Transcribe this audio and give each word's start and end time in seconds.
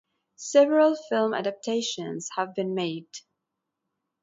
Several 0.37 0.95
film 0.95 1.31
adaptations 1.35 2.29
have 2.35 2.55
been 2.55 2.73
made. 2.73 3.07